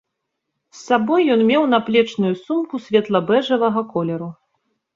З 0.77 0.79
сабой 0.87 1.21
ён 1.35 1.43
меў 1.51 1.67
наплечную 1.75 2.33
сумку 2.43 2.83
светла-бэжавага 2.89 3.87
колеру. 3.95 4.35